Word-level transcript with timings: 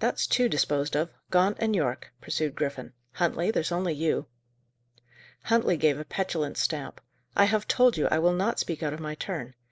"That's 0.00 0.26
two 0.26 0.48
disposed 0.48 0.96
of, 0.96 1.12
Gaunt 1.30 1.56
and 1.60 1.72
Yorke," 1.72 2.12
pursued 2.20 2.56
Griffin. 2.56 2.94
"Huntley, 3.12 3.52
there's 3.52 3.70
only 3.70 3.94
you." 3.94 4.26
Huntley 5.44 5.76
gave 5.76 6.00
a 6.00 6.04
petulant 6.04 6.56
stamp. 6.56 7.00
"I 7.36 7.44
have 7.44 7.68
told 7.68 7.96
you 7.96 8.08
I 8.08 8.18
will 8.18 8.32
not 8.34 8.58
speak 8.58 8.82
out 8.82 8.92
of 8.92 8.98
my 8.98 9.14
turn. 9.14 9.54